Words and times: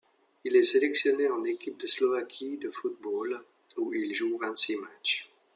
Il 0.43 0.55
est 0.55 0.63
sélectionné 0.63 1.29
en 1.29 1.43
équipe 1.43 1.79
de 1.79 1.85
Slovaquie 1.85 2.57
de 2.57 2.71
football 2.71 3.45
où 3.77 3.93
il 3.93 4.11
joue 4.15 4.39
vingt-six 4.39 4.77
matches. 4.77 5.29